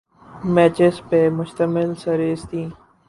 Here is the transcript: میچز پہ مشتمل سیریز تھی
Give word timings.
میچز 0.53 0.95
پہ 1.07 1.19
مشتمل 1.37 1.89
سیریز 2.01 2.41
تھی 2.49 2.63